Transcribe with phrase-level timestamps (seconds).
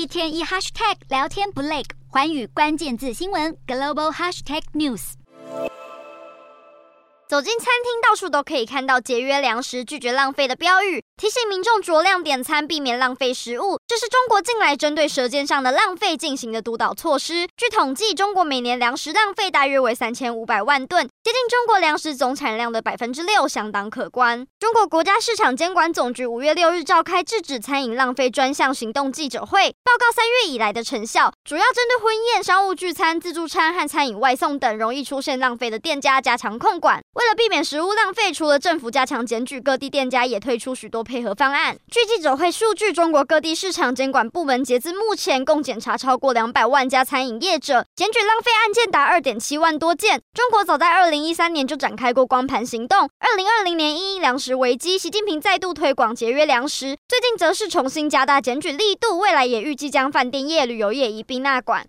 [0.00, 5.12] 一天一 hashtag 聊天不累，环宇关键字新闻 global hashtag news。
[7.28, 13.78] 走进餐厅，到处都可以看到节约粮食、拒绝浪费的标语，提醒民众酌量点餐，避免浪费食物。
[13.90, 17.48] 这是中国近来针对舌尖上的浪费进行的督导措施。
[17.56, 24.46] 据统计，中国每年粮食浪费大约为三千五百万吨，接近中国粮食总产量的百分之六，相当可观。
[24.60, 37.02] 中国国家市场监管总局五月六日召开制止餐饮浪费专项行动记者会，报告三月以来的成效，主要针对婚宴、商务聚餐、自助餐和餐饮外送等容易出现浪费的店家加强控管。
[37.14, 41.76] 为了避免食物浪费，除了政府加强检举，各地店家也推出许多配合方案。
[41.90, 50.20] 据记者会数据，中国各地市场场监管部门截至目前共检查超过两百万家餐饮业者，检举浪费案件达二点七万多件。
[50.34, 61.86] 中国早在二零一三年就展开过光盘行动，二零二零年因应粮食危机，习近平再度推广节约粮食，最近则是重新加大检举力度，未来也预计将饭店业、旅游业一并纳管。